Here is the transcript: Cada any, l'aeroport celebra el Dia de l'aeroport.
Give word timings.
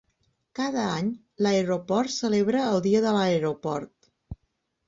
Cada 0.59 0.85
any, 0.93 1.11
l'aeroport 1.47 2.13
celebra 2.15 2.65
el 2.73 2.81
Dia 2.89 3.05
de 3.07 3.15
l'aeroport. 3.19 4.11